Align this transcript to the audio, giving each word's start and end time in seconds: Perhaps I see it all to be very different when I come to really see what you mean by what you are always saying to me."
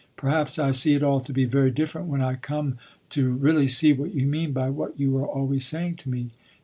Perhaps 0.15 0.57
I 0.57 0.71
see 0.71 0.95
it 0.95 1.03
all 1.03 1.21
to 1.21 1.31
be 1.31 1.45
very 1.45 1.69
different 1.69 2.07
when 2.07 2.23
I 2.23 2.33
come 2.33 2.79
to 3.11 3.33
really 3.33 3.67
see 3.67 3.93
what 3.93 4.15
you 4.15 4.25
mean 4.25 4.51
by 4.51 4.71
what 4.71 4.99
you 4.99 5.15
are 5.19 5.27
always 5.27 5.67
saying 5.67 5.97
to 5.97 6.09
me." 6.09 6.31